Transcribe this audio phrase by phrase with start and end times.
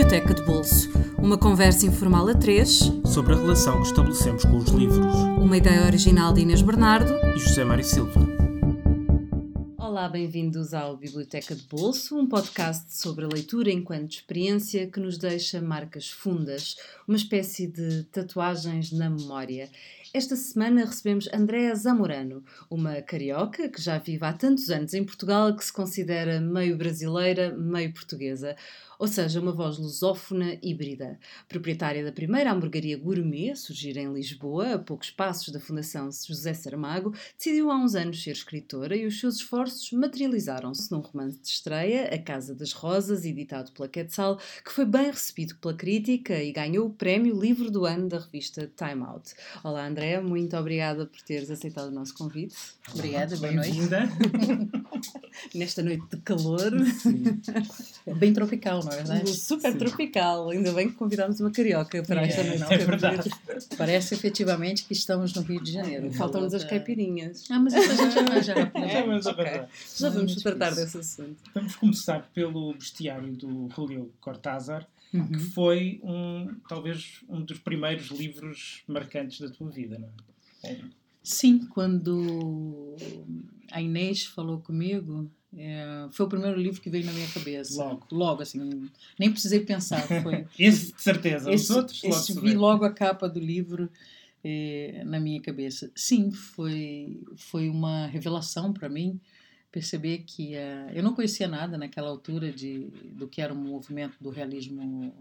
[0.00, 4.70] Biblioteca de Bolso, uma conversa informal a três sobre a relação que estabelecemos com os
[4.70, 5.14] livros.
[5.38, 8.18] Uma ideia original de Inês Bernardo e José Mário Silva.
[9.76, 15.18] Olá, bem-vindos ao Biblioteca de Bolso, um podcast sobre a leitura enquanto experiência que nos
[15.18, 16.76] deixa marcas fundas,
[17.06, 19.68] uma espécie de tatuagens na memória.
[20.14, 25.54] Esta semana recebemos Andréa Zamorano, uma carioca que já vive há tantos anos em Portugal
[25.54, 28.56] que se considera meio brasileira, meio portuguesa
[29.00, 31.18] ou seja, uma voz lusófona híbrida.
[31.48, 36.52] Proprietária da primeira hamburgueria gourmet a surgir em Lisboa, a poucos passos da Fundação José
[36.52, 41.48] Saramago, decidiu há uns anos ser escritora e os seus esforços materializaram-se num romance de
[41.48, 46.52] estreia, A Casa das Rosas, editado pela Quetzal, que foi bem recebido pela crítica e
[46.52, 49.32] ganhou o prémio Livro do Ano da revista Time Out.
[49.64, 52.54] Olá, André, muito obrigada por teres aceitado o nosso convite.
[52.92, 53.78] Obrigada, boa noite.
[55.54, 56.70] Nesta noite de calor.
[57.00, 57.24] Sim.
[58.06, 59.30] É bem tropical, não é verdade?
[59.30, 59.78] Super Sim.
[59.78, 60.50] tropical.
[60.50, 62.60] Ainda bem que convidámos uma carioca para é, esta noite.
[62.60, 63.30] Não, é verdade.
[63.76, 66.12] Parece efetivamente que estamos no Rio de Janeiro.
[66.12, 67.46] Faltam-nos as caipirinhas.
[67.50, 68.54] Ah, mas isso a gente vai já.
[68.90, 69.62] É, mas é okay.
[69.96, 71.36] Já vamos tratar desse assunto.
[71.54, 74.86] Vamos começar pelo bestiário do Julio Cortázar.
[75.12, 75.26] Uhum.
[75.26, 80.08] que foi um, talvez um dos primeiros livros marcantes da tua vida, não
[80.62, 80.78] é?
[81.22, 82.96] Sim, quando
[83.70, 87.82] a Inês falou comigo, é, foi o primeiro livro que veio na minha cabeça.
[87.82, 88.06] Logo.
[88.10, 90.02] Logo, assim, nem precisei pensar.
[90.22, 91.50] Foi, esse, de certeza.
[91.52, 93.90] Esse, Os outros, logo esse vi logo a capa do livro
[94.44, 95.90] é, na minha cabeça.
[95.94, 99.20] Sim, foi, foi uma revelação para mim
[99.70, 103.60] perceber que uh, eu não conhecia nada naquela altura de, do que era o um
[103.60, 105.14] movimento do realismo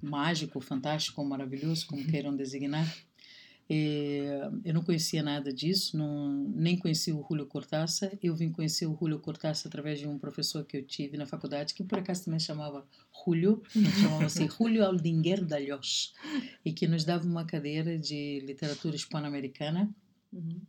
[0.00, 2.08] mágico, fantástico, maravilhoso, como uhum.
[2.08, 2.86] queiram designar.
[3.70, 8.10] É, eu não conhecia nada disso, não, nem conhecia o Julio Cortázar.
[8.22, 11.74] Eu vim conhecer o Julio Cortázar através de um professor que eu tive na faculdade,
[11.74, 12.86] que por acaso também chamava
[13.24, 13.62] Julio,
[14.00, 16.14] chamava-se Julio Aldinger Dalhos,
[16.64, 19.90] e que nos dava uma cadeira de literatura hispano-americana.
[20.32, 20.60] Uhum.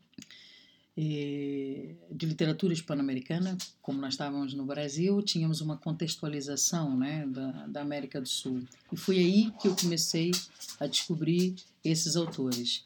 [0.95, 8.19] de literatura hispano-americana, como nós estávamos no Brasil, tínhamos uma contextualização né, da, da América
[8.19, 8.63] do Sul.
[8.91, 10.31] E foi aí que eu comecei
[10.79, 12.83] a descobrir esses autores.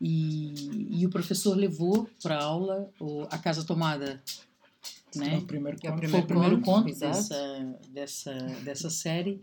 [0.00, 4.22] E, e o professor levou para aula o, a Casa Tomada,
[5.14, 5.34] né?
[5.34, 5.86] É o primeiro conto.
[5.86, 9.42] É o primeiro, Foi o primeiro conto, conto dessa, dessa, dessa série.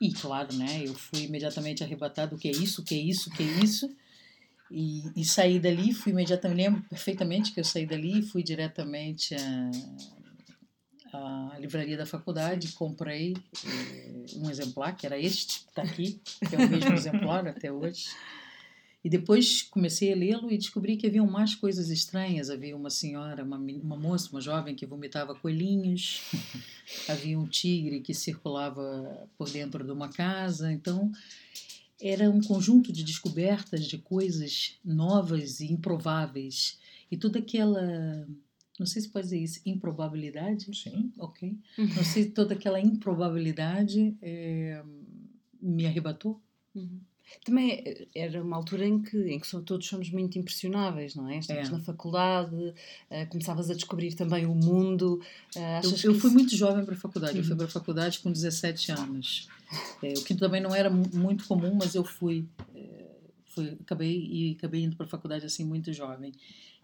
[0.00, 3.30] E claro, né, eu fui imediatamente arrebatado, o que é isso, o que é isso,
[3.30, 3.88] o que é isso.
[4.68, 9.36] E, e saí dali, fui imediatamente, lembro perfeitamente que eu saí dali e fui diretamente
[11.12, 16.20] à, à livraria da faculdade, comprei eh, um exemplar, que era este, que está aqui,
[16.48, 18.06] que é o mesmo exemplar até hoje.
[19.04, 22.48] E depois comecei a lê-lo e descobri que haviam mais coisas estranhas.
[22.48, 26.22] Havia uma senhora, uma, uma moça, uma jovem que vomitava coelhinhos.
[27.08, 30.72] Havia um tigre que circulava por dentro de uma casa.
[30.72, 31.10] Então,
[32.00, 36.78] era um conjunto de descobertas de coisas novas e improváveis.
[37.10, 38.26] E toda aquela.
[38.78, 40.74] Não sei se pode dizer isso, improbabilidade?
[40.76, 41.12] Sim.
[41.18, 41.56] Ok.
[41.76, 41.86] Uhum.
[41.94, 44.82] Não sei, toda aquela improbabilidade é,
[45.60, 46.40] me arrebatou.
[46.74, 47.00] Uhum.
[47.44, 51.38] Também eh, era uma altura em que, em que todos somos muito impressionáveis, não é?
[51.38, 51.72] Estamos é.
[51.72, 55.20] na faculdade, uh, começavas a descobrir também o mundo.
[55.56, 57.58] Uh, eu, eu fui muito jovem para a faculdade, eu fui uhum.
[57.58, 59.48] para a faculdade com 17 anos.
[60.02, 62.44] É, o que também não era muito comum, mas eu fui,
[63.46, 66.32] fui acabei e acabei indo para a faculdade assim muito jovem.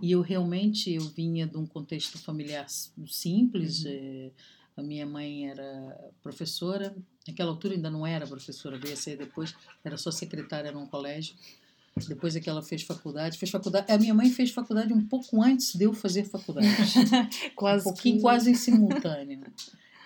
[0.00, 2.66] E eu realmente eu vinha de um contexto familiar
[3.06, 3.84] simples.
[3.84, 4.30] Uhum.
[4.76, 6.94] A minha mãe era professora,
[7.28, 11.34] naquela altura ainda não era professora, veio a ser depois, era só secretária num colégio.
[12.08, 13.90] Depois é que ela fez faculdade, fez faculdade.
[13.90, 16.68] A minha mãe fez faculdade um pouco antes de eu fazer faculdade.
[17.56, 18.22] quase um pouquinho, que...
[18.22, 19.40] quase em simultâneo.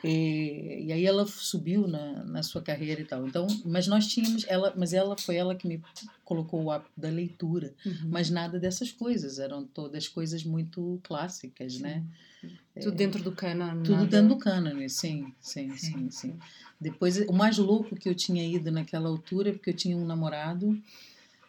[0.03, 3.27] E, e, aí ela subiu na, na sua carreira e tal.
[3.27, 5.81] Então, mas nós tínhamos ela, mas ela foi ela que me
[6.25, 7.73] colocou o hábito da leitura.
[7.85, 8.09] Uhum.
[8.11, 11.75] Mas nada dessas coisas, eram todas coisas muito clássicas?
[11.75, 11.83] Sim.
[11.83, 12.05] né?
[12.81, 13.83] Tudo dentro do cânone.
[13.85, 14.07] Tudo nada...
[14.07, 16.39] dentro do cânone, sim, sim, sim, sim.
[16.83, 20.05] Depois, o mais louco que eu tinha ido naquela altura, é porque eu tinha um
[20.05, 20.77] namorado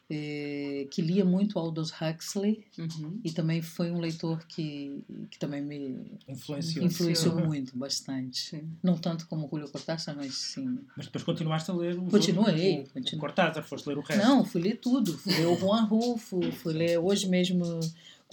[0.09, 3.19] é, que lia muito Aldous Huxley uhum.
[3.23, 5.01] e também foi um leitor que,
[5.31, 8.41] que também me influenciou, influenciou muito, bastante.
[8.41, 8.69] Sim.
[8.83, 10.77] Não tanto como Julio Cortázar, mas sim.
[10.95, 12.85] Mas depois continuaste a ler o Continuei.
[13.17, 14.23] Cortázar, foste ler o resto?
[14.23, 15.17] Não, fui ler tudo.
[15.17, 17.79] Fui ler o Juan Rulfo, fui ler hoje mesmo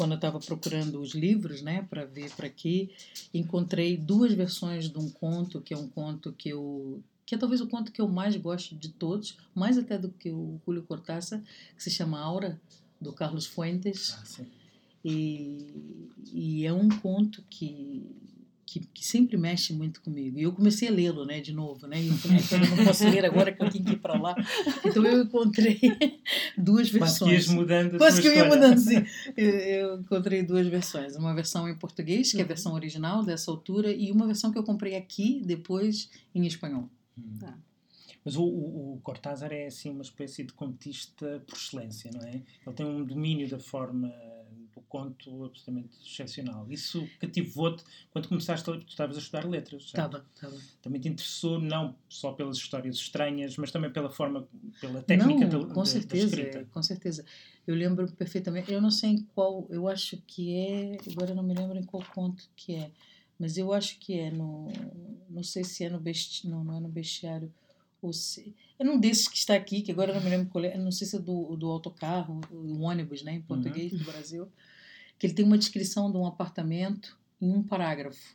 [0.00, 2.88] quando eu estava procurando os livros, né, para ver para aqui,
[3.35, 7.61] encontrei duas versões de um conto que é um conto que eu que é talvez
[7.61, 11.43] o conto que eu mais gosto de todos, mais até do que o Julio Cortázar,
[11.76, 12.58] que se chama Aura,
[12.99, 14.17] do Carlos Fuentes.
[14.41, 14.44] Ah,
[15.05, 15.69] e,
[16.32, 18.02] e é um conto que,
[18.70, 20.38] que, que, sempre mexe muito comigo.
[20.38, 22.00] E eu comecei a lê-lo, né, de novo, né?
[22.00, 24.32] E eu falei, eu não posso ler agora que eu tenho que ir para lá.
[24.84, 25.76] Então eu encontrei
[26.56, 27.49] duas versões.
[27.49, 29.05] Mas mudando Quase que eu ia mudando, sim.
[29.37, 31.17] Eu, eu, encontrei duas versões.
[31.17, 32.49] Uma versão em português, que é a uhum.
[32.49, 36.88] versão original dessa altura, e uma versão que eu comprei aqui, depois em espanhol.
[37.19, 37.38] Hum.
[37.40, 37.58] Tá.
[38.25, 42.43] Mas o, o, o, Cortázar é assim uma espécie de contista por excelência, não é?
[42.64, 44.12] Ele tem um domínio da forma
[44.90, 46.66] conto absolutamente excepcional.
[46.69, 49.84] Isso cativou-te quando começaste a, tu estavas a estudar letras.
[49.84, 50.56] Estava, estava.
[50.82, 54.46] Também te interessou não só pelas histórias estranhas, mas também pela forma,
[54.81, 56.69] pela técnica não, da, com da, certeza, da escrita.
[56.72, 57.25] Com certeza.
[57.66, 58.70] Eu lembro perfeitamente.
[58.70, 62.04] Eu não sei em qual, eu acho que é, agora não me lembro em qual
[62.12, 62.90] conto que é,
[63.38, 64.69] mas eu acho que é no,
[65.31, 67.50] não sei se é no bestiário, não, não é no bestiário
[68.02, 70.76] ou se, é um desses que está aqui, que agora não me lembro qual é,
[70.76, 73.98] não sei se é do, do autocarro, o ônibus, né, em português uhum.
[73.98, 74.48] do Brasil,
[75.20, 78.34] que ele tem uma descrição de um apartamento em um parágrafo.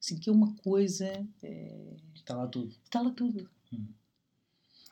[0.00, 1.06] Assim, que é uma coisa.
[1.40, 1.96] É...
[2.16, 2.74] Está lá tudo.
[2.82, 3.48] Está lá tudo.
[3.72, 3.86] Uhum.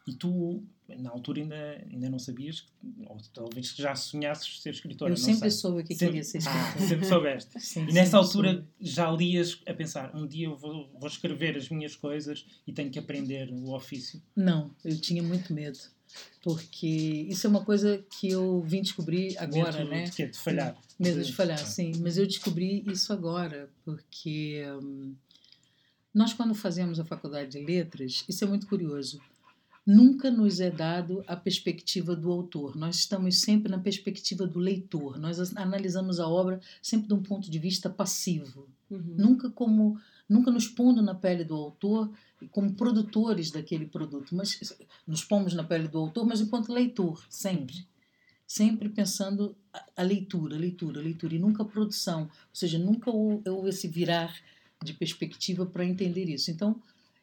[0.06, 0.62] E tu,
[0.98, 2.66] na altura, ainda, ainda não sabias,
[3.06, 5.12] ou talvez já sonhasses ser escritora.
[5.12, 6.74] Eu sempre soube que sempre, queria ser escritora.
[6.74, 7.60] Ah, sempre soubeste.
[7.60, 8.66] Sim, e nessa altura soube.
[8.80, 12.90] já lias a pensar: um dia eu vou, vou escrever as minhas coisas e tenho
[12.90, 14.22] que aprender o ofício?
[14.34, 15.78] Não, eu tinha muito medo.
[16.42, 16.86] Porque
[17.28, 20.04] isso é uma coisa que eu vim descobrir agora, medo né?
[20.04, 20.76] De, de falhar.
[20.98, 21.92] Medo de falhar, sim.
[22.00, 25.14] Mas eu descobri isso agora, porque hum,
[26.12, 29.20] nós, quando fazemos a faculdade de letras, isso é muito curioso
[29.86, 32.76] nunca nos é dado a perspectiva do autor.
[32.76, 35.18] Nós estamos sempre na perspectiva do leitor.
[35.18, 39.14] Nós analisamos a obra sempre de um ponto de vista passivo, uhum.
[39.16, 39.98] nunca como
[40.28, 42.08] nunca nos pondo na pele do autor
[42.50, 44.74] como produtores daquele produto, mas
[45.06, 47.86] nos pomos na pele do autor, mas enquanto leitor, sempre.
[48.46, 49.54] Sempre pensando
[49.96, 52.22] a, leitura, a leitura, a leitura, e nunca a produção.
[52.22, 54.34] Ou seja, nunca houve esse virar
[54.82, 56.50] de perspectiva para entender isso.
[56.50, 56.80] Então,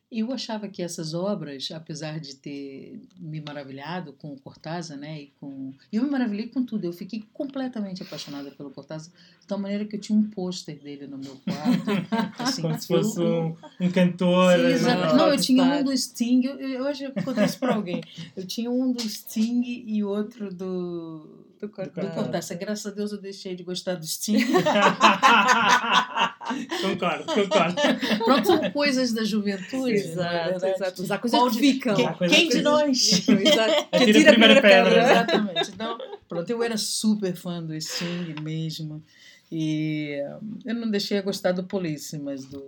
[0.09, 5.33] eu achava que essas obras, apesar de ter me maravilhado com o Cortázar, né, e
[5.39, 6.85] com eu me maravilhei com tudo.
[6.85, 11.07] Eu fiquei completamente apaixonada pelo Cortázar, de tal maneira que eu tinha um pôster dele
[11.07, 14.57] no meu quarto, assim, como se fosse um, um cantor.
[14.57, 15.15] Sim, exato.
[15.15, 16.45] Não, eu tinha um do Sting.
[16.45, 18.01] Eu, eu hoje eu contei isso para alguém.
[18.35, 22.11] Eu tinha um do Sting e outro do do Cortázar.
[22.11, 22.57] Do Cortázar.
[22.57, 24.37] Graças a Deus eu deixei de gostar do Sting.
[26.81, 27.75] concordo, concordo.
[28.23, 29.93] Pronto, são coisas da juventude.
[29.93, 31.01] Exato, é exato.
[31.01, 31.95] Mas há coisas que ficam.
[31.95, 33.27] Quem, quem de nós?
[33.27, 33.89] Exato.
[33.91, 34.83] Que tira a primeira pedra.
[34.85, 35.11] pedra.
[35.11, 35.71] Exatamente.
[35.71, 35.97] Então,
[36.27, 39.03] pronto, eu era super fã do Sting mesmo.
[39.49, 40.21] E
[40.65, 42.61] eu não deixei a gostar do Police, mas, do,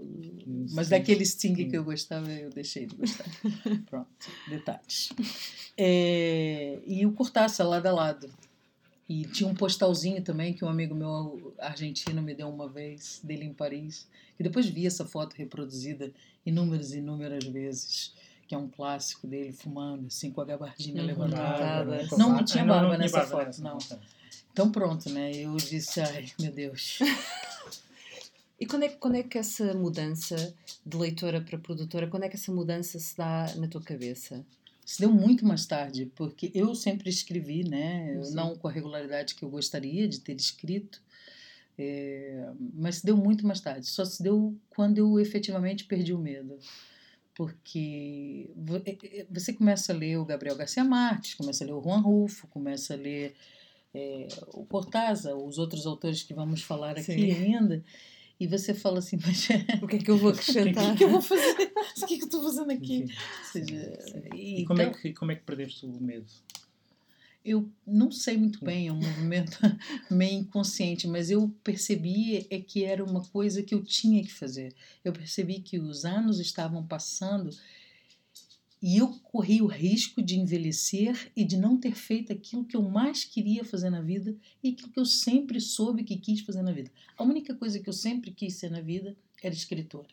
[0.72, 3.26] mas daquele Sting que eu gostava, eu deixei de gostar.
[3.90, 4.08] Pronto,
[4.48, 5.10] detalhes.
[5.78, 8.30] É, e o Cortaça lado a lado.
[9.10, 13.44] E tinha um postalzinho também que um amigo meu argentino me deu uma vez, dele
[13.44, 14.08] em Paris.
[14.40, 16.14] E depois vi essa foto reproduzida
[16.46, 18.14] inúmeras e inúmeras vezes,
[18.48, 21.08] que é um clássico dele fumando, assim, com a gabardinha uhum.
[21.08, 21.86] levantada.
[21.86, 22.08] Né?
[22.12, 23.78] Não, não tinha barba, não, não nessa barba foto, nessa, não.
[23.90, 24.00] não.
[24.52, 25.32] Então pronto, né?
[25.32, 27.00] Eu disse, ai meu Deus.
[28.60, 30.54] E quando é, quando é que essa mudança
[30.86, 34.46] de leitora para produtora, quando é que essa mudança se dá na tua cabeça?
[34.90, 38.20] Se deu muito mais tarde, porque eu sempre escrevi, né?
[38.24, 38.34] Sim.
[38.34, 41.00] Não com a regularidade que eu gostaria de ter escrito,
[41.78, 43.86] é, mas se deu muito mais tarde.
[43.86, 46.58] Só se deu quando eu efetivamente perdi o medo.
[47.36, 48.50] Porque
[48.84, 52.00] é, é, você começa a ler o Gabriel Garcia Marques, começa a ler o Juan
[52.00, 53.36] Rufo, começa a ler
[53.94, 57.32] é, o Cortázar, os outros autores que vamos falar aqui Sim.
[57.32, 57.84] ainda.
[58.40, 59.48] E você fala assim, mas
[59.82, 60.86] o que é que eu vou acrescentar?
[60.94, 61.72] o que, é que eu vou fazer?
[62.02, 63.06] O que é que estou fazendo aqui?
[63.52, 64.00] Seja,
[64.34, 66.26] e, e como, é então, é que, como é que perdeste o medo?
[67.44, 69.58] Eu não sei muito bem, é um movimento
[70.12, 74.74] meio inconsciente, mas eu percebi é que era uma coisa que eu tinha que fazer.
[75.04, 77.50] Eu percebi que os anos estavam passando
[78.82, 82.82] e eu corri o risco de envelhecer e de não ter feito aquilo que eu
[82.82, 86.72] mais queria fazer na vida e aquilo que eu sempre soube que quis fazer na
[86.72, 86.90] vida.
[87.18, 90.08] A única coisa que eu sempre quis ser na vida era escritora.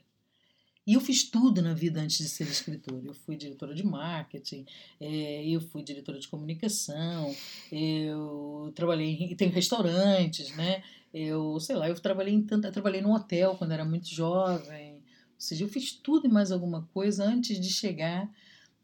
[0.87, 3.03] E eu fiz tudo na vida antes de ser escritora.
[3.05, 4.65] Eu fui diretora de marketing,
[5.01, 7.35] é, eu fui diretora de comunicação,
[7.73, 10.85] eu trabalhei em tem restaurantes, né?
[11.13, 14.95] Eu, sei lá, eu trabalhei em tanto, trabalhei num hotel quando era muito jovem.
[14.95, 18.31] Ou seja, eu fiz tudo e mais alguma coisa antes de chegar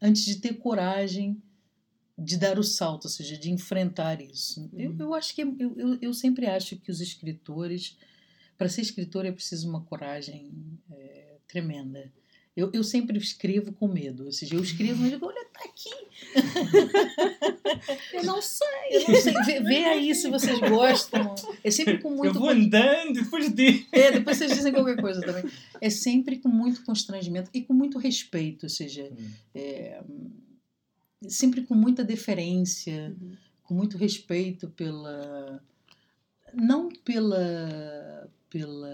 [0.03, 1.41] antes de ter coragem
[2.17, 4.69] de dar o salto, ou seja, de enfrentar isso.
[4.73, 4.79] Uhum.
[4.79, 7.97] Eu, eu acho que eu, eu, eu, sempre acho que os escritores,
[8.57, 10.51] para ser escritor é preciso uma coragem
[10.91, 12.11] é, tremenda.
[12.55, 14.25] Eu, eu sempre escrevo com medo.
[14.25, 15.89] Ou seja, eu escrevo, mas eu digo, olha, tá aqui.
[18.13, 18.67] eu não sei.
[18.91, 19.33] Eu não sei.
[19.43, 21.33] Vê, vê, aí se vocês gostam.
[21.63, 22.35] É sempre com muito.
[22.35, 23.87] Eu vou andando depois de.
[23.91, 25.51] É, depois vocês dizem qualquer coisa também.
[25.81, 28.63] É sempre com muito constrangimento e com muito respeito.
[28.63, 29.31] Ou seja, hum.
[29.55, 30.03] é,
[31.27, 33.35] sempre com muita deferência, uhum.
[33.63, 35.59] com muito respeito pela.
[36.53, 38.29] Não pela.
[38.47, 38.89] pela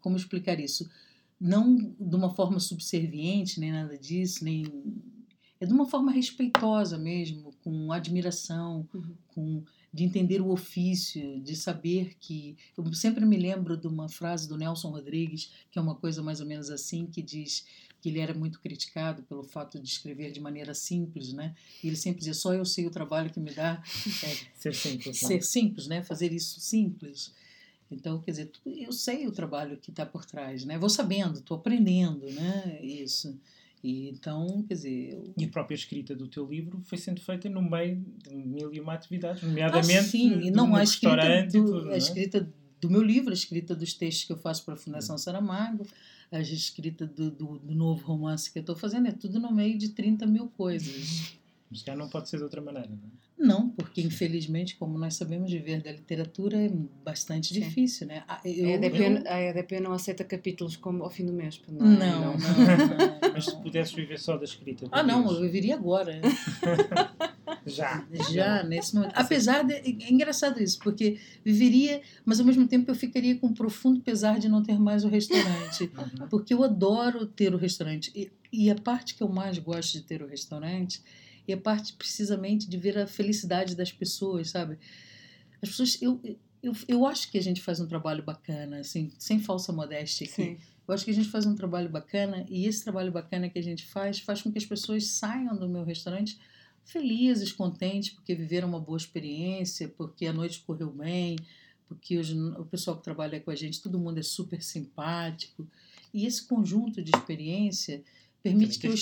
[0.00, 0.90] como explicar isso?
[1.40, 4.64] Não de uma forma subserviente, nem nada disso, nem
[5.60, 9.16] é de uma forma respeitosa mesmo, com admiração, uhum.
[9.28, 14.48] com de entender o ofício, de saber que eu sempre me lembro de uma frase
[14.48, 17.64] do Nelson Rodrigues, que é uma coisa mais ou menos assim, que diz
[18.00, 21.54] que ele era muito criticado pelo fato de escrever de maneira simples, né?
[21.82, 23.80] E ele sempre dizia: só eu sei o trabalho que me dá
[24.24, 26.02] é, ser simples, ser simples, né?
[26.02, 27.32] Fazer isso simples.
[27.90, 30.78] Então, quer dizer, eu sei o trabalho que está por trás, né?
[30.78, 32.80] Vou sabendo, estou aprendendo, né?
[32.82, 33.38] Isso.
[33.82, 35.12] E, então, quer dizer.
[35.12, 35.34] Eu...
[35.36, 38.80] E a própria escrita do teu livro foi sendo feita no meio de mil e
[38.80, 39.98] uma atividades, nomeadamente.
[39.98, 41.98] Ah, sim, não, a escrita, do, tudo, a é?
[41.98, 45.86] escrita do meu livro, a escrita dos textos que eu faço para a Fundação Saramago,
[46.32, 49.76] a escrita do, do, do novo romance que eu estou fazendo, é tudo no meio
[49.78, 51.36] de 30 mil coisas.
[51.74, 53.24] Mas já não pode ser de outra maneira, não é?
[53.36, 56.70] Não, porque infelizmente, como nós sabemos, viver da literatura é
[57.04, 57.60] bastante Sim.
[57.60, 58.22] difícil, né?
[58.28, 59.22] Ah, eu, a, EDP, eu...
[59.26, 61.60] a EDP não aceita capítulos como ao fim do mês.
[61.68, 62.20] Não, não, não.
[62.20, 64.86] não, não Mas se pudesses viver só da escrita.
[64.92, 66.20] Ah, não, eu viveria agora.
[67.66, 68.06] Já.
[68.30, 69.12] Já, nesse momento.
[69.14, 69.74] Apesar de.
[69.74, 74.38] É engraçado isso, porque viveria, mas ao mesmo tempo eu ficaria com um profundo pesar
[74.38, 75.90] de não ter mais o restaurante.
[75.96, 76.28] Uhum.
[76.28, 78.12] Porque eu adoro ter o restaurante.
[78.14, 81.02] E, e a parte que eu mais gosto de ter o restaurante
[81.46, 84.78] e a parte precisamente de ver a felicidade das pessoas, sabe?
[85.62, 86.20] As pessoas, eu,
[86.62, 90.34] eu, eu acho que a gente faz um trabalho bacana, assim, sem falsa modéstia aqui.
[90.34, 90.58] Sim.
[90.86, 93.62] Eu acho que a gente faz um trabalho bacana e esse trabalho bacana que a
[93.62, 96.38] gente faz faz com que as pessoas saiam do meu restaurante
[96.84, 101.36] felizes, contentes, porque viveram uma boa experiência, porque a noite correu bem,
[101.88, 105.66] porque os, o pessoal que trabalha com a gente, todo mundo é super simpático.
[106.12, 108.02] E esse conjunto de experiência
[108.44, 108.94] permite que eu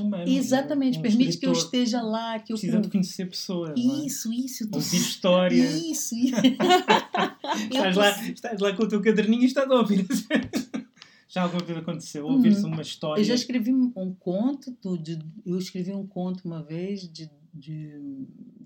[0.00, 4.32] humano exatamente um permite que eu esteja lá que eu precisa de conhecer pessoas isso
[4.32, 4.36] é?
[4.36, 6.36] isso ouvir histórias isso, isso.
[7.70, 10.04] estás, lá, estás lá com o teu caderninho e estás a ouvir.
[11.30, 12.72] Já alguma vez aconteceu ouvir-se uhum.
[12.72, 13.20] uma história?
[13.20, 18.00] Eu já escrevi um conto de, eu escrevi um conto uma vez de, de,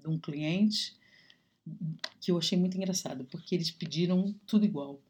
[0.00, 0.94] de um cliente
[2.20, 5.00] que eu achei muito engraçado porque eles pediram tudo igual.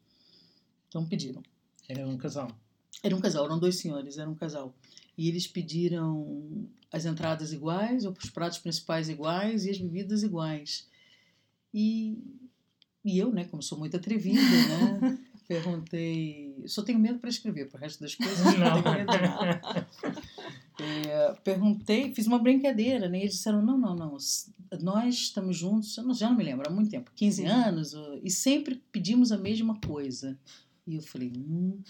[0.89, 1.43] Então pediram.
[1.87, 2.49] Era um casal?
[3.03, 4.73] Era um casal eram dois senhores era um casal
[5.17, 10.87] e eles pediram as entradas iguais, ou os pratos principais iguais e as bebidas iguais.
[11.73, 12.17] E,
[13.03, 16.63] e eu, né, como sou muito atrevida, né, perguntei.
[16.67, 19.17] Só tenho medo para escrever, para o resto das coisas não, não tenho medo de
[20.79, 23.19] É, perguntei, fiz uma brincadeira, né?
[23.19, 24.17] E eles disseram: não, não, não,
[24.81, 27.47] nós estamos juntos, eu já não me lembro, há muito tempo 15 Sim.
[27.47, 30.37] anos, e sempre pedimos a mesma coisa.
[30.85, 31.81] E eu falei, hum,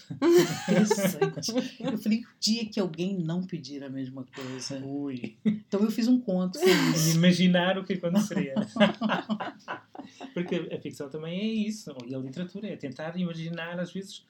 [0.68, 1.50] interessante.
[1.80, 4.78] eu falei, o dia que alguém não pedir a mesma coisa.
[4.84, 5.36] Ui.
[5.44, 6.60] Então eu fiz um conto.
[7.12, 8.54] Imaginar o que aconteceria.
[10.32, 14.24] Porque a ficção também é isso, e a literatura é tentar imaginar, às vezes,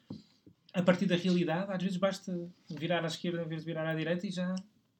[0.72, 2.32] a partir da realidade, às vezes basta
[2.70, 4.54] virar à esquerda em vez de virar à direita e já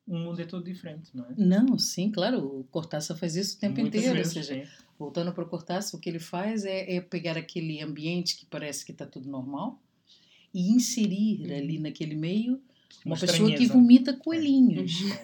[0.06, 1.34] o mundo é todo diferente, não é?
[1.36, 4.18] Não, sim, claro, o Cortázar faz isso o tempo Muitas inteiro.
[4.18, 4.68] Vezes, ou seja,
[4.98, 8.84] voltando para o Cortázar, o que ele faz é, é pegar aquele ambiente que parece
[8.84, 9.80] que está tudo normal
[10.52, 11.56] e inserir uhum.
[11.56, 12.60] ali naquele meio
[13.04, 15.00] uma, uma pessoa que vomita coelhinhos.
[15.00, 15.16] Uhum.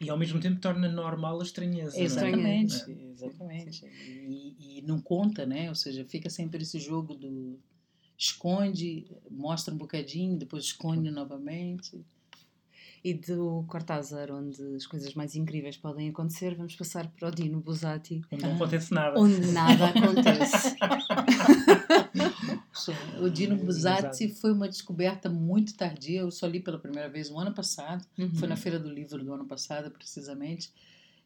[0.00, 1.98] E ao mesmo tempo torna normal a estranheza.
[1.98, 2.02] É?
[2.02, 3.10] Exatamente, é?
[3.10, 3.84] exatamente.
[3.86, 5.68] E, e, não conta, né?
[5.68, 7.58] Ou seja, fica sempre esse jogo do
[8.16, 12.02] esconde, mostra um bocadinho, depois esconde novamente
[13.02, 17.60] e do Cortázar, onde as coisas mais incríveis podem acontecer, vamos passar para o Dino
[17.60, 18.20] Buzzati.
[18.30, 19.18] Onde não acontece nada.
[19.18, 20.76] Onde nada acontece.
[23.20, 26.20] o Dino Buzzati foi uma descoberta muito tardia.
[26.20, 28.04] Eu só li pela primeira vez no ano passado.
[28.18, 28.34] Uhum.
[28.34, 30.70] Foi na Feira do Livro do ano passado, precisamente,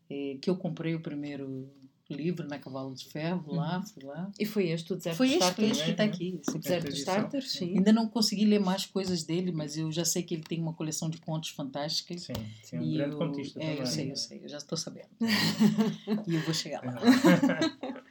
[0.09, 1.69] eh, que eu comprei o primeiro
[2.13, 3.87] livro na Cavalo de Ferro, lá, uhum.
[3.87, 4.31] fui lá.
[4.39, 5.65] E foi este o Deserto foi este, Starter?
[5.65, 6.41] Foi este que está aqui.
[6.49, 7.77] O Deserto de Starter, sim.
[7.79, 10.75] Ainda não consegui ler mais coisas dele, mas eu já sei que ele tem uma
[10.75, 12.23] coleção de contos fantásticas.
[12.23, 12.33] Sim,
[12.63, 13.81] sim, é um grande eu, contista é, também.
[13.81, 15.09] Eu sei, eu sei, eu já estou sabendo.
[16.29, 17.01] e eu vou chegar lá.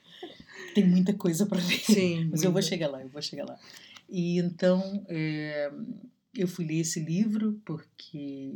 [0.73, 2.45] tem muita coisa para ler, sim, mas muita.
[2.45, 3.59] eu vou chegar lá, eu vou chegar lá.
[4.09, 5.71] E então, é,
[6.33, 8.51] eu fui ler esse livro porque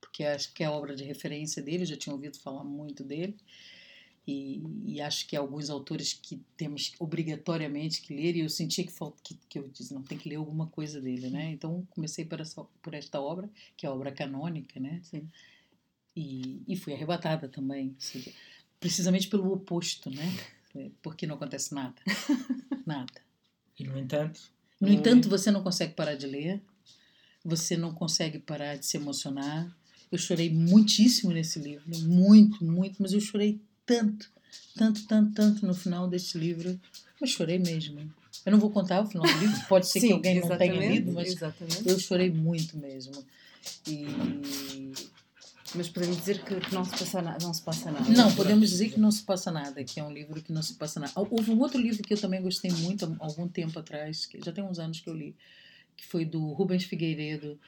[0.00, 3.36] porque acho que é a obra de referência dele, já tinha ouvido falar muito dele.
[4.30, 8.92] E, e, acho que alguns autores que temos obrigatoriamente que ler, e eu sentia que,
[9.22, 11.50] que, que eu disse, não, tem que ler alguma coisa dele, né?
[11.52, 15.00] Então comecei por, essa, por esta obra, que é a obra canônica, né?
[15.02, 15.26] Sim.
[16.14, 18.30] E, e fui arrebatada também, seja,
[18.78, 20.36] precisamente pelo oposto, né?
[21.00, 21.96] Porque não acontece nada.
[22.84, 23.22] nada.
[23.78, 24.42] E no entanto.
[24.78, 26.60] No entanto, você não consegue parar de ler,
[27.42, 29.74] você não consegue parar de se emocionar.
[30.12, 33.58] Eu chorei muitíssimo nesse livro, muito, muito, mas eu chorei
[33.88, 34.30] tanto,
[34.76, 36.78] tanto, tanto, tanto no final deste livro.
[37.20, 38.12] Mas chorei mesmo.
[38.44, 40.74] Eu não vou contar o final do livro, pode ser Sim, que alguém não tenha
[40.74, 41.88] lido, mas exatamente.
[41.88, 43.24] eu chorei muito mesmo.
[43.86, 44.06] E...
[45.74, 48.08] Mas podemos dizer que, que não, se passa na, não se passa nada.
[48.10, 50.74] Não, podemos dizer que não se passa nada, que é um livro que não se
[50.74, 51.12] passa nada.
[51.14, 54.50] Houve um outro livro que eu também gostei muito há algum tempo atrás, que já
[54.50, 55.36] tem uns anos que eu li,
[55.94, 57.58] que foi do Rubens Figueiredo,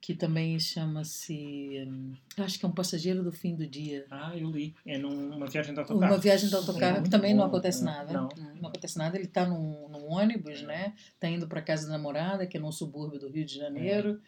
[0.00, 1.84] que também chama-se.
[1.86, 4.06] Hum, acho que é um passageiro do fim do dia.
[4.10, 4.74] Ah, eu li.
[4.84, 6.12] É numa viagem de autocarro.
[6.12, 7.40] Uma viagem de autocarro que também bom.
[7.40, 8.12] não acontece nada.
[8.12, 8.28] Não.
[8.60, 9.16] não acontece nada.
[9.16, 10.66] Ele está num, num, ônibus, é.
[10.66, 10.94] né?
[11.14, 14.20] Está indo para casa da namorada, que é num subúrbio do Rio de Janeiro.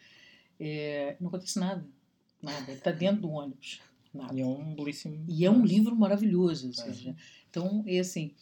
[0.59, 1.11] É.
[1.11, 1.87] É, não acontece nada.
[2.43, 2.65] Nada.
[2.71, 3.81] Ele está dentro do ônibus.
[4.13, 4.35] Nada.
[4.35, 5.25] E é um belíssimo.
[5.29, 6.67] E é um livro maravilhoso.
[6.67, 6.75] Ou é.
[6.75, 7.17] seja,
[7.49, 8.35] então, é assim.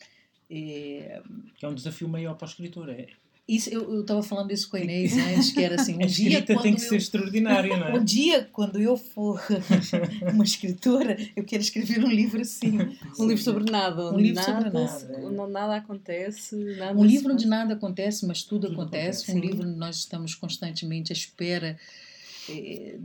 [0.48, 1.22] É...
[1.60, 2.88] é um desafio maior para o escritor.
[2.88, 3.08] É
[3.48, 6.42] isso, eu estava falando isso com a Inês antes, que era assim, um a dia
[6.42, 7.94] quando tem que eu, ser extraordinária, não é?
[7.96, 9.40] Um dia, quando eu for
[10.34, 12.76] uma escritora, eu quero escrever um livro assim.
[13.18, 14.12] Um livro sobre nada.
[14.12, 15.30] Um livro nada, sobre nada.
[15.30, 16.56] Não, nada acontece.
[16.56, 19.30] Nada um livro onde nada acontece, mas tudo, tudo acontece.
[19.30, 19.32] acontece.
[19.32, 21.78] Um livro onde nós estamos constantemente à espera
[22.48, 22.98] eh,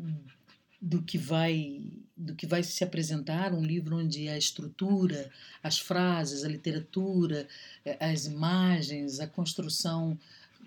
[0.81, 1.81] do que vai
[2.17, 5.29] do que vai se apresentar um livro onde a estrutura
[5.63, 7.47] as frases a literatura
[7.85, 10.17] eh, as imagens a construção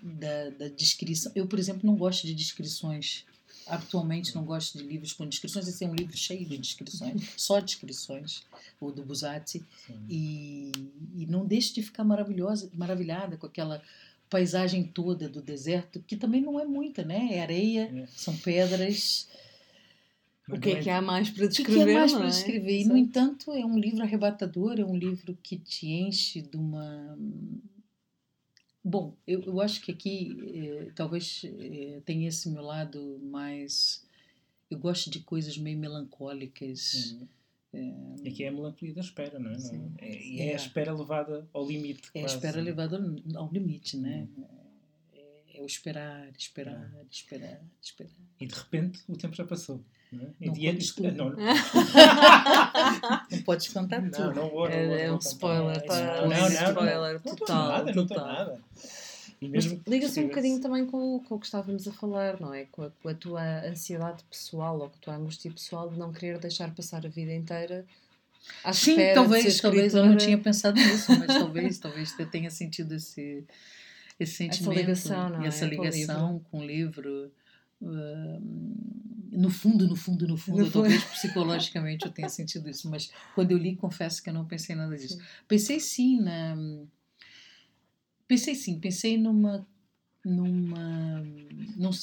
[0.01, 1.31] da, da descrição.
[1.35, 3.25] Eu por exemplo não gosto de descrições.
[3.67, 5.67] Atualmente não gosto de livros com descrições.
[5.67, 8.43] Esse é um livro cheio de descrições só descrições
[8.79, 9.63] o do Busatti.
[10.07, 10.71] E,
[11.15, 13.81] e não deixe de ficar maravilhosa maravilhada com aquela
[14.29, 17.29] paisagem toda do deserto que também não é muita né?
[17.31, 18.07] É areia é.
[18.15, 19.27] são pedras
[20.49, 21.81] o que é que há mais para descrever?
[21.81, 22.29] O que é mais para é?
[22.29, 22.81] descrever?
[22.81, 27.17] E, no entanto, é um livro arrebatador, é um livro que te enche de uma.
[28.83, 34.05] Bom, eu, eu acho que aqui eh, talvez eh, tenha esse meu lado mais.
[34.69, 37.15] Eu gosto de coisas meio melancólicas.
[37.19, 37.27] Uhum.
[38.23, 39.57] É, aqui é a melancolia da espera, não é?
[39.57, 42.09] Não, é, e é, é, a espera levada ao limite.
[42.13, 42.35] É quase.
[42.35, 42.97] a espera levada
[43.35, 44.27] ao limite, né?
[44.37, 44.45] Uhum.
[45.13, 48.13] É, é o esperar, esperar, esperar, esperar.
[48.39, 49.83] E de repente o tempo já passou.
[50.11, 51.35] Não, não, podes é, não, não.
[53.31, 54.19] não podes contar tudo.
[54.19, 56.21] Não, não vou, não é, vou, é um spoiler, tá?
[56.21, 57.35] Não, não, spoiler não, total.
[57.35, 58.61] Não estou nada, não estou nada.
[59.87, 62.65] Liga-se um bocadinho também com, com o que estávamos a falar, não é?
[62.65, 66.11] Com a, com a, tua ansiedade pessoal ou com a tua angústia pessoal de não
[66.11, 67.85] querer deixar passar a vida inteira
[68.63, 72.95] à Sim, talvez, talvez eu não tinha pensado nisso, mas talvez, talvez eu tenha sentido
[72.95, 73.43] esse,
[74.19, 75.47] esse sentimento essa ligação, não e é?
[75.47, 77.03] essa ligação com o livro.
[77.03, 77.31] Com o livro
[79.31, 83.51] no fundo, no fundo, no fundo, no talvez psicologicamente eu tenha sentido isso, mas quando
[83.51, 85.17] eu li, confesso que eu não pensei nada disso.
[85.17, 85.23] Sim.
[85.47, 86.57] Pensei sim na.
[88.27, 89.67] Pensei sim, pensei numa
[90.23, 91.23] numa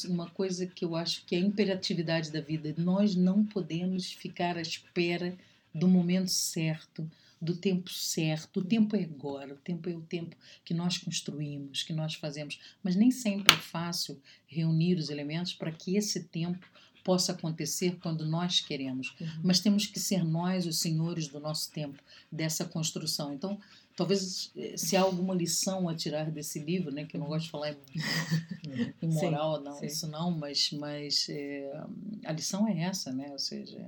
[0.09, 2.73] numa coisa que eu acho que é a imperatividade da vida.
[2.79, 5.37] Nós não podemos ficar à espera
[5.75, 7.11] do momento certo,
[7.43, 8.61] do tempo certo.
[8.61, 12.61] O tempo é agora, o tempo é o tempo que nós construímos, que nós fazemos.
[12.85, 16.65] Mas nem sempre é fácil reunir os elementos para que esse tempo
[17.03, 19.13] possa acontecer quando nós queremos.
[19.21, 19.29] Uhum.
[19.43, 22.01] Mas temos que ser nós os senhores do nosso tempo,
[22.31, 23.35] dessa construção.
[23.35, 23.59] Então,
[23.97, 27.47] talvez eh, se há alguma lição a tirar desse livro, né, que eu não gosto
[27.47, 27.77] de falar em,
[29.03, 29.87] em moral, sim, não, sim.
[29.87, 31.85] isso não, mas, mas é,
[32.25, 33.33] a lição é essa, né?
[33.33, 33.85] Ou seja,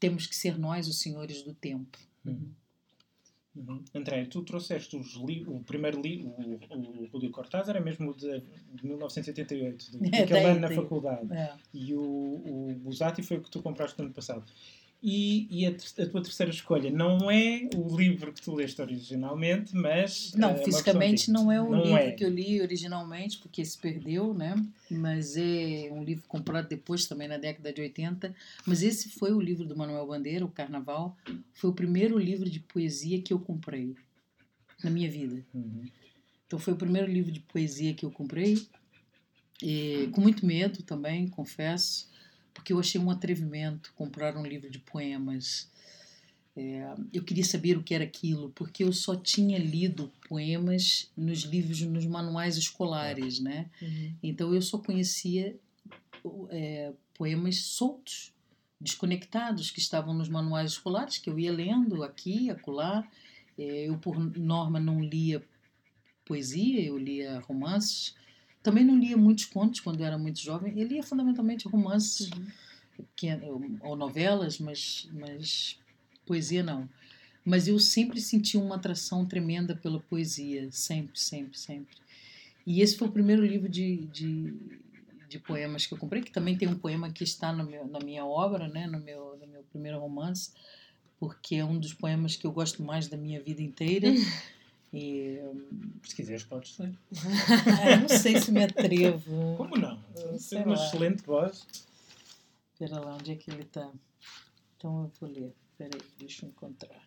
[0.00, 1.96] temos que ser nós os senhores do tempo.
[2.30, 2.52] Uhum.
[3.56, 3.82] Uhum.
[3.94, 8.42] André, tu trouxeste os o primeiro livro, o, Rúlio Cortázar, é mesmo de,
[8.74, 11.32] de 1988, daquele é, ano na faculdade.
[11.32, 11.54] É.
[11.72, 14.44] E o, o Busati foi o que tu compraste no ano passado.
[15.08, 19.72] E, e a, a, tua terceira escolha não é o livro que tu leste originalmente,
[19.72, 20.32] mas.
[20.34, 22.10] Não, é fisicamente não é o não livro é.
[22.10, 24.56] que eu li originalmente, porque se perdeu, né?
[24.90, 28.34] Mas é um livro comprado depois, também na década de 80.
[28.66, 31.16] Mas esse foi o livro do Manuel Bandeira, O Carnaval.
[31.54, 33.94] Foi o primeiro livro de poesia que eu comprei
[34.82, 35.40] na minha vida.
[35.54, 35.84] Uhum.
[36.48, 38.66] Então foi o primeiro livro de poesia que eu comprei.
[39.62, 42.08] E, com muito medo também, confesso
[42.56, 45.70] porque eu achei um atrevimento comprar um livro de poemas.
[46.56, 51.42] É, eu queria saber o que era aquilo, porque eu só tinha lido poemas nos
[51.42, 53.68] livros, nos manuais escolares, né?
[53.80, 54.14] Uhum.
[54.22, 55.54] Então eu só conhecia
[56.48, 58.32] é, poemas soltos,
[58.80, 63.06] desconectados que estavam nos manuais escolares, que eu ia lendo aqui, acolá.
[63.58, 65.42] Eh, Eu, por norma, não lia
[66.24, 68.14] poesia, eu lia romances.
[68.66, 70.76] Também não lia muitos contos quando eu era muito jovem.
[70.76, 72.28] Eu lia fundamentalmente romances
[73.14, 73.28] que,
[73.80, 75.78] ou novelas, mas, mas
[76.26, 76.88] poesia não.
[77.44, 81.96] Mas eu sempre senti uma atração tremenda pela poesia, sempre, sempre, sempre.
[82.66, 84.52] E esse foi o primeiro livro de, de,
[85.28, 88.26] de poemas que eu comprei, que também tem um poema que está meu, na minha
[88.26, 90.50] obra, né, no, meu, no meu primeiro romance,
[91.20, 94.08] porque é um dos poemas que eu gosto mais da minha vida inteira.
[94.96, 95.38] E,
[96.04, 96.96] Se quiseres, podes ler.
[97.82, 99.56] ah, não sei se me atrevo.
[99.56, 100.00] Como não?
[100.48, 100.86] Tem uma lá.
[100.86, 101.66] excelente voz.
[102.72, 103.90] Espera lá, onde é que ele está?
[104.76, 105.52] Então eu vou ler.
[105.72, 107.02] Espera aí, deixa eu encontrar.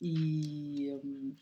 [0.00, 1.32] E hum,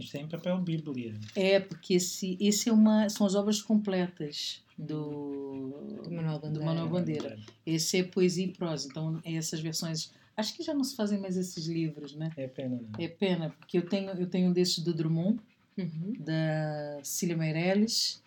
[0.00, 1.18] Isto é em papel bíblia.
[1.36, 6.64] é porque esse, esse é uma, são as obras completas do, Do Manuel do Bandeira.
[6.64, 7.38] Manuel Bandeira.
[7.66, 10.12] Esse é poesia e prosa, então é essas versões.
[10.38, 12.30] Acho que já não se fazem mais esses livros, né?
[12.36, 13.04] É pena, não.
[13.04, 15.40] É pena, porque eu tenho, eu tenho um desses do Drummond,
[15.76, 16.14] Uhum.
[16.18, 18.20] da Cília Meirelles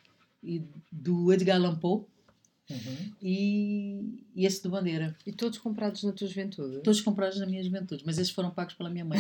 [0.44, 2.04] e do Edgar Allan Poe
[2.72, 3.12] Uhum.
[3.22, 5.16] e, e esse do Bandeira.
[5.26, 6.80] E todos comprados na tua juventude?
[6.80, 9.20] Todos comprados na minha juventude, mas esses foram pagos pela minha mãe.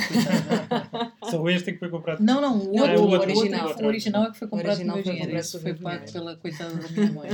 [1.30, 2.22] Só este é que foi comprado.
[2.24, 3.66] Não, não, o, Não, outro, o o outro, original.
[3.66, 3.86] o outro.
[3.86, 5.38] O original é que foi O comprado com original meu dinheiro.
[5.38, 6.12] Esse foi o pago dinheiro.
[6.14, 7.30] pela coitada da minha mãe.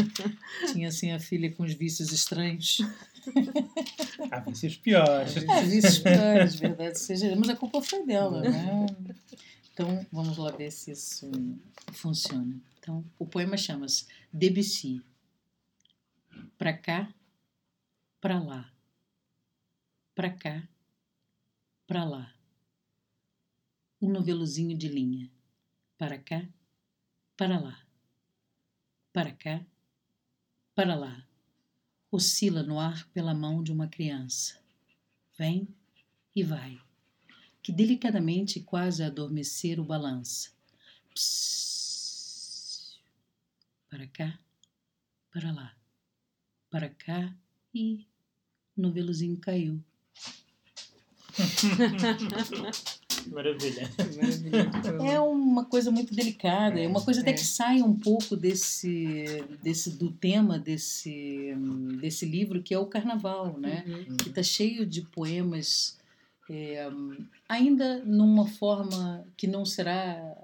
[0.73, 2.79] Tinha assim a filha com os vícios estranhos.
[4.31, 5.35] Há vícios piores.
[5.35, 7.35] Os vícios piores, verdade seja.
[7.35, 8.85] Mas a culpa foi dela, né?
[9.73, 11.29] Então, vamos lá ver se isso
[11.91, 12.55] funciona.
[12.79, 15.01] Então, o poema chama-se Debussy.
[16.57, 17.13] Pra cá,
[18.19, 18.73] pra lá.
[20.15, 20.67] Pra cá,
[21.85, 22.33] pra lá.
[24.01, 25.31] Um novelozinho de linha.
[25.99, 26.49] Para cá,
[27.37, 27.85] para lá.
[29.13, 29.63] Para cá,
[30.73, 31.27] para lá.
[32.09, 34.59] Oscila no ar pela mão de uma criança.
[35.37, 35.67] Vem
[36.35, 36.81] e vai.
[37.61, 40.49] Que delicadamente, quase a adormecer, o balança.
[41.13, 42.97] Psss.
[43.91, 44.39] Para cá,
[45.31, 45.76] para lá.
[46.69, 47.33] Para cá
[47.73, 48.05] e
[48.77, 49.79] o novelozinho caiu.
[53.31, 53.89] Maravilha.
[55.09, 57.33] É uma coisa muito delicada, é uma coisa até É.
[57.33, 61.53] que sai um pouco desse, desse do tema desse,
[61.99, 63.83] desse livro que é o carnaval, né?
[63.87, 64.17] Uhum.
[64.17, 65.97] Que está cheio de poemas,
[66.49, 66.89] é,
[67.49, 70.35] ainda numa forma que não será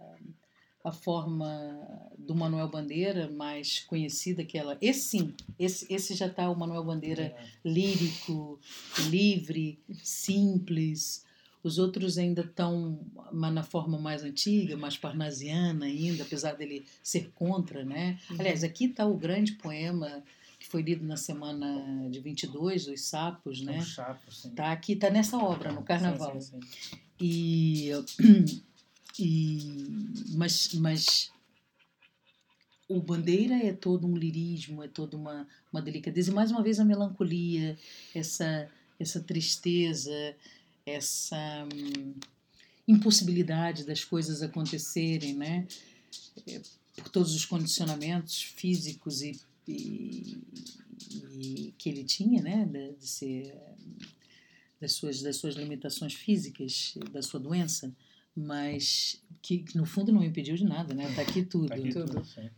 [0.84, 1.80] a forma
[2.26, 4.78] do Manuel Bandeira mais conhecida que ela.
[4.82, 8.60] Esse sim, esse, esse já está o Manuel Bandeira lírico,
[9.10, 11.26] livre, simples.
[11.64, 13.00] Os outros ainda estão
[13.32, 18.20] na forma mais antiga, mais parnasiana ainda, apesar dele ser contra, né?
[18.30, 18.38] Uhum.
[18.40, 20.24] Aliás, aqui está o grande poema
[20.60, 23.80] que foi lido na semana de 22, Os Sapos, né?
[23.80, 24.50] Um chapo, sim.
[24.52, 26.40] Tá aqui, tá nessa obra, no Carnaval.
[26.40, 26.98] Sim, sim, sim.
[27.20, 27.92] E,
[29.20, 31.33] e mas, mas
[32.88, 36.32] o Bandeira é todo um lirismo, é toda uma, uma delicadeza.
[36.32, 37.78] E mais uma vez a melancolia,
[38.14, 38.70] essa,
[39.00, 40.36] essa tristeza,
[40.86, 42.14] essa hum,
[42.88, 45.68] impossibilidade das coisas acontecerem, né?
[46.48, 46.62] É,
[46.96, 50.38] Por todos os condicionamentos físicos e, e-
[51.40, 52.66] e que ele tinha, né?
[52.66, 53.56] De, de ser
[54.80, 57.90] das suas, das suas limitações físicas, da sua doença,
[58.36, 61.14] mas que, que no fundo não me impediu de nada, né?
[61.14, 61.68] Tá aqui tudo.
[61.68, 62.14] Tá aqui Tudo.
[62.14, 62.50] tudo, sim.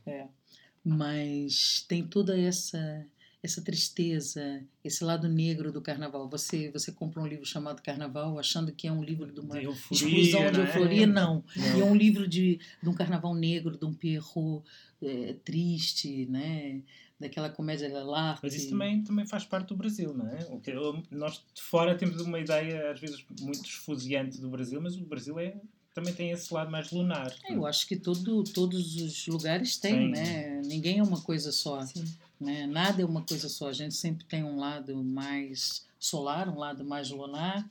[0.83, 3.05] Mas tem toda essa
[3.45, 6.27] essa tristeza, esse lado negro do carnaval.
[6.29, 9.65] Você você compra um livro chamado Carnaval achando que é um livro de uma De
[9.65, 10.67] euforia, explosão de não é?
[10.67, 11.43] euforia, não.
[11.55, 11.77] Não.
[11.77, 14.63] E é um livro de, de um carnaval negro, de um Pierrot
[15.01, 16.81] eh, triste, né?
[17.19, 18.41] Daquela comédia Lelarte.
[18.43, 20.39] Mas isso também, também faz parte do Brasil, não é?
[20.49, 24.81] O que eu- nós de fora temos uma ideia, às vezes, muito esfuziante do Brasil,
[24.81, 25.55] mas o Brasil é,
[25.93, 27.34] também tem esse lado mais lunar.
[27.45, 30.12] É, Eu acho que todo, todos os lugares têm, Sim.
[30.12, 30.62] né?
[30.65, 32.03] Ninguém é uma coisa só, Sim.
[32.39, 32.65] Né?
[32.67, 33.69] Nada é uma coisa só.
[33.69, 37.67] A gente sempre tem um lado mais solar, um lado mais lunar.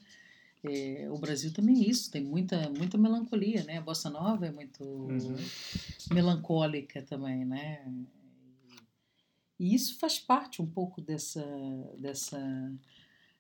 [0.66, 3.78] É, o Brasil também é isso, tem muita, muita melancolia, né?
[3.78, 5.36] A bossa nova é muito Uhum.
[6.12, 7.84] melancólica também, né?
[9.58, 11.44] E isso faz parte um pouco dessa,
[11.98, 12.38] dessa,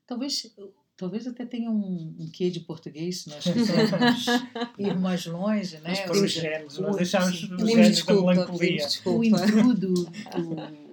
[0.06, 0.54] talvez,
[0.96, 4.26] talvez até tenha um, um quê de português, se nós quisermos
[4.78, 5.92] ir mais longe, né?
[6.10, 7.54] Os o- nós deixámos sim.
[7.54, 8.86] os da desculpa, melancolia.
[9.06, 9.94] o intrudo,
[10.38, 10.83] o-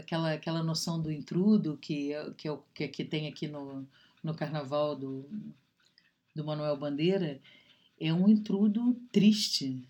[0.00, 3.86] aquela, aquela noção do intrudo que, que, é o, que, que tem aqui no,
[4.22, 5.28] no carnaval do,
[6.34, 7.40] do Manuel Bandeira,
[7.98, 9.86] é um intrudo triste,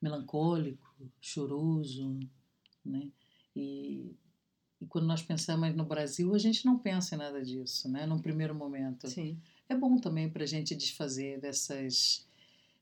[0.00, 2.18] melancólico, choroso,
[2.84, 3.08] né?
[3.54, 4.16] E,
[4.80, 8.06] e quando nós pensamos no Brasil, a gente não pensa em nada disso, né?
[8.06, 9.08] Num primeiro momento.
[9.08, 9.38] Sim.
[9.68, 12.26] É bom também para a gente desfazer dessas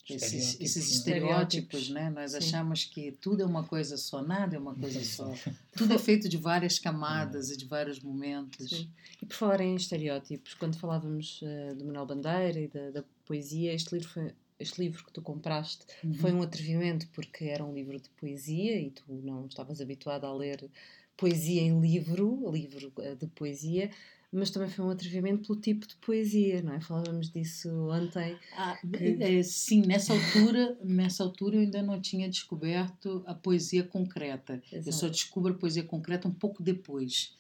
[0.09, 0.97] esses, Estereótipos, esses né?
[0.97, 2.11] estereótipos, né?
[2.11, 2.39] Nós Sim.
[2.39, 5.33] achamos que tudo é uma coisa só, nada é uma coisa só.
[5.77, 8.69] Tudo é feito de várias camadas e de vários momentos.
[8.71, 8.91] Sim.
[9.23, 13.73] E por falar em estereótipos, quando falávamos eh, do Manuel Bandeira e da, da poesia,
[13.73, 16.15] este livro, foi- este livro que tu compraste Uhum.
[16.15, 20.35] foi um atrevimento porque era um livro de poesia e tu não estavas habituada a
[20.35, 20.69] ler
[21.17, 23.91] poesia em livro, livro eh, de poesia,
[24.33, 26.81] mas também foi um atrevimento pelo tipo de poesia, não é?
[26.81, 28.37] Falávamos disso ontem.
[28.57, 33.83] Ah, que- é, sim, nessa altura, nessa altura eu ainda não tinha descoberto a poesia
[33.83, 34.63] concreta.
[34.73, 35.13] Eu só Exato.
[35.13, 37.35] descubro a poesia concreta um pouco depois.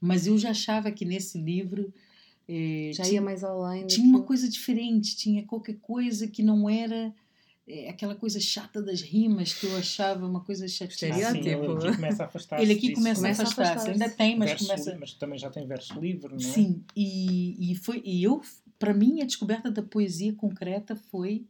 [0.00, 1.92] Mas eu já achava que nesse livro
[2.46, 3.86] eh, Já tinha, ia mais além.
[3.86, 7.10] tinha uma coisa diferente, tinha qualquer coisa que não era
[7.66, 11.14] eh, aquela coisa chata das rimas que eu achava uma coisa chateada.
[11.28, 12.94] Ah, sim, ele aqui começa a afastar-se Ele aqui disso.
[13.00, 13.90] começa, Começa a a afastar-se.
[13.90, 14.96] Ainda tem, mas Verso começa.
[14.98, 16.42] mas também já tem verso livre, não é?
[16.42, 18.40] Sim, e, e foi e eu,
[18.78, 21.46] para mim, a descoberta da poesia concreta foi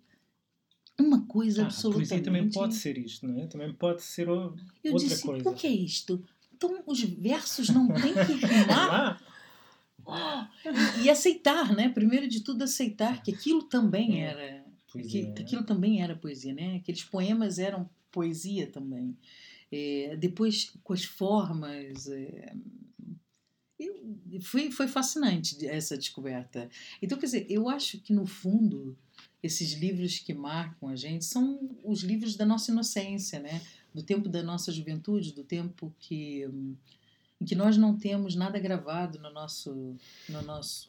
[1.01, 2.09] uma coisa Ah, a absolutamente.
[2.09, 3.47] poesia também pode ser isto, não é?
[3.47, 5.51] Também pode ser o- Eu outra disse, coisa.
[5.51, 6.25] o que é isto?
[6.55, 9.21] Então os versos não têm que rimar?
[10.07, 10.45] Oh,
[11.01, 11.89] e, e aceitar, né?
[11.89, 14.27] Primeiro de tudo, aceitar que aquilo também É.
[14.27, 14.64] era.
[15.03, 16.77] Poesia, que aquilo também era poesia, né?
[16.77, 19.17] Aqueles poemas eram poesia também.
[19.71, 22.07] É, depois, com as formas.
[22.09, 22.55] é,
[23.79, 26.69] eu- foi, foi fascinante essa descoberta.
[27.03, 28.97] Então, quer dizer, eu acho que no fundo,
[29.43, 33.61] esses livros que marcam a gente são os livros da nossa inocência, né?
[33.93, 36.43] Do tempo da nossa juventude, do tempo que,
[37.41, 39.97] em que nós não temos nada gravado no nosso,
[40.29, 40.89] no nosso,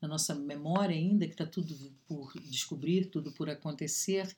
[0.00, 1.74] na nossa memória ainda, que está tudo
[2.06, 4.34] por descobrir, tudo por acontecer.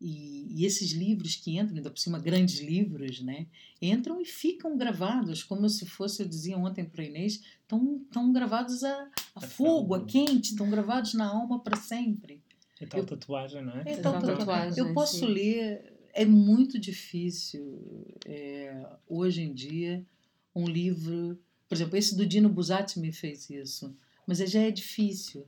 [0.00, 3.46] E, e esses livros que entram, ainda por cima grandes livros, né,
[3.80, 8.82] entram e ficam gravados, como se fosse, eu dizia ontem para Inês, estão, estão gravados
[8.82, 12.42] a, a fogo, a quente, estão gravados na alma para sempre.
[12.80, 13.82] É tal tatuagem, não é?
[13.86, 14.78] É Tal tatuagem, tatuagem.
[14.78, 15.26] Eu posso sim.
[15.26, 20.04] ler, é muito difícil é, hoje em dia
[20.52, 23.94] um livro, por exemplo, esse do Dino Buzzati me fez isso,
[24.26, 25.46] mas já é difícil.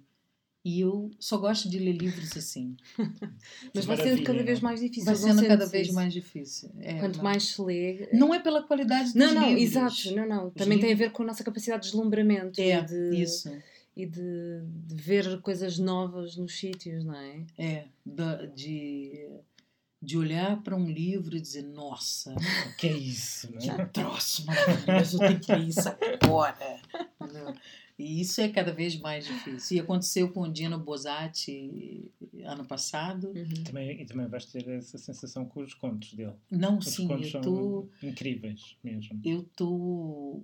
[0.66, 2.74] E eu só gosto de ler livros assim.
[3.74, 4.44] Mas vai sendo cada não é?
[4.46, 5.04] vez mais difícil.
[5.04, 6.70] Vai sendo cada vez mais difícil.
[6.80, 7.22] É, Quanto não.
[7.24, 8.08] mais se lê.
[8.14, 9.62] Não é pela qualidade dos Não, não, livros.
[9.62, 10.50] exato, não, não.
[10.52, 13.54] Também tem a ver com a nossa capacidade de deslumbramento É, e, de, isso.
[13.94, 17.42] e de, de ver coisas novas nos sítios, não é?
[17.58, 17.84] É,
[18.56, 19.28] de,
[20.00, 23.84] de olhar para um livro e dizer, nossa, O que é isso, não que é?
[23.84, 26.80] troço maravilhoso, eu tenho que ler isso agora.
[27.98, 29.76] E isso é cada vez mais difícil.
[29.76, 32.10] E aconteceu com o Dino Bosati
[32.44, 33.32] ano passado.
[33.64, 36.32] Também, e também vais ter essa sensação com os contos dele.
[36.50, 39.20] Não, Os sim, contos eu são tô, incríveis mesmo.
[39.24, 40.42] eu tô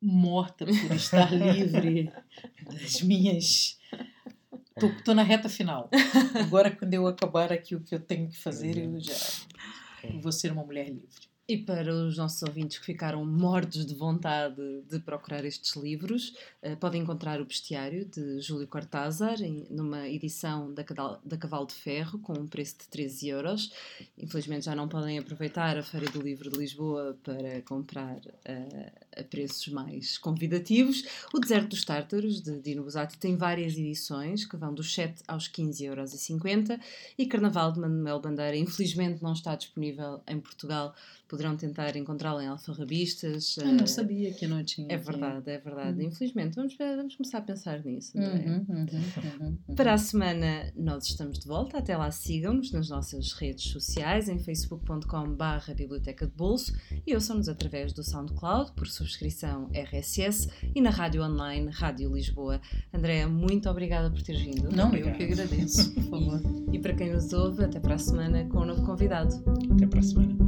[0.00, 2.10] morta por estar livre
[2.64, 3.78] das minhas.
[5.04, 5.90] Tô na reta final.
[6.34, 9.14] Agora, quando eu acabar aqui o que eu tenho que fazer, eu já
[10.22, 11.27] vou ser uma mulher livre.
[11.50, 16.76] E para os nossos ouvintes que ficaram mortos de vontade de procurar estes livros, eh,
[16.76, 19.38] podem encontrar o Bestiário de Júlio Cortázar
[19.70, 23.72] numa edição da, Cavalo de Ferro com um preço de 13 euros.
[24.18, 29.24] Infelizmente já não podem aproveitar a Feira do Livro de Lisboa para comprar eh, a
[29.24, 31.04] preços mais convidativos.
[31.32, 35.48] O Deserto dos Tártaros de Dino Buzzati tem várias edições que vão dos 7 aos
[35.48, 36.80] 15,50 euros
[37.18, 40.94] e Carnaval de Manuel Bandeira infelizmente não está disponível em Portugal
[41.28, 43.58] poderão tentar encontrá-la em alfarrabistas.
[43.58, 44.88] Eu não eh, sabia que não tinha.
[44.90, 46.00] É verdade, é verdade.
[46.00, 46.08] Uhum.
[46.08, 48.18] Infelizmente, vamos, vamos começar a pensar nisso.
[48.18, 48.48] Andréa.
[48.48, 48.86] Uhum, uhum,
[49.40, 49.74] uhum, uhum.
[49.74, 51.78] Para a semana nós estamos de volta.
[51.78, 56.72] Até lá sigam-nos nas nossas redes sociais em facebook.com.br Biblioteca de Bolso
[57.06, 62.60] e ouçam-nos através do SoundCloud por subscrição RSS e na rádio online Rádio Lisboa.
[62.92, 64.70] Andréa, muito obrigada por teres vindo.
[64.70, 66.40] Não, eu que agradeço, por favor.
[66.70, 69.34] E para quem nos ouve, até para a semana com um novo convidado.
[69.72, 70.47] Até para a semana.